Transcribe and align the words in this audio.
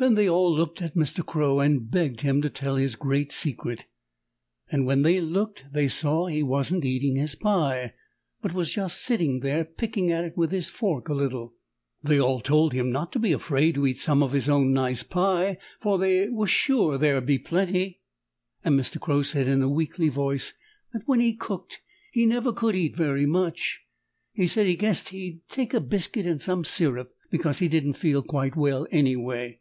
Then 0.00 0.14
they 0.14 0.30
all 0.30 0.50
looked 0.50 0.80
at 0.80 0.94
Mr. 0.94 1.22
Crow 1.24 1.60
and 1.60 1.90
begged 1.90 2.22
him 2.22 2.40
to 2.40 2.48
tell 2.48 2.76
his 2.76 2.96
great 2.96 3.32
secret, 3.32 3.84
and 4.72 4.86
when 4.86 5.02
they 5.02 5.20
looked 5.20 5.66
they 5.70 5.88
saw 5.88 6.24
he 6.26 6.42
wasn't 6.42 6.86
eating 6.86 7.16
his 7.16 7.34
pie, 7.34 7.92
but 8.40 8.54
was 8.54 8.72
just 8.72 9.02
sitting 9.04 9.40
there 9.40 9.62
picking 9.62 10.10
at 10.10 10.24
it 10.24 10.38
with 10.38 10.52
his 10.52 10.70
fork 10.70 11.10
a 11.10 11.14
little. 11.14 11.52
They 12.02 12.18
all 12.18 12.40
told 12.40 12.72
him 12.72 12.90
not 12.90 13.12
to 13.12 13.18
be 13.18 13.30
afraid 13.34 13.74
to 13.74 13.86
eat 13.86 13.98
some 13.98 14.22
of 14.22 14.32
his 14.32 14.48
own 14.48 14.72
nice 14.72 15.02
pie, 15.02 15.58
for 15.82 15.98
they 15.98 16.30
were 16.30 16.46
sure 16.46 16.96
there'd 16.96 17.26
be 17.26 17.38
plenty, 17.38 18.00
and 18.64 18.80
Mr. 18.80 18.98
Crow 18.98 19.20
said 19.20 19.48
in 19.48 19.60
a 19.60 19.68
weakly 19.68 20.08
voice 20.08 20.54
that 20.94 21.02
when 21.06 21.20
he 21.20 21.36
cooked 21.36 21.82
he 22.10 22.24
never 22.24 22.54
could 22.54 22.74
eat 22.74 22.96
very 22.96 23.26
much. 23.26 23.82
He 24.32 24.46
said 24.46 24.66
he 24.66 24.76
guessed 24.76 25.10
he'd 25.10 25.42
take 25.50 25.74
a 25.74 25.80
biscuit 25.80 26.24
and 26.24 26.40
some 26.40 26.64
syrup 26.64 27.14
because 27.30 27.58
he 27.58 27.68
didn't 27.68 27.98
feel 27.98 28.22
quite 28.22 28.56
well, 28.56 28.86
anyway. 28.90 29.58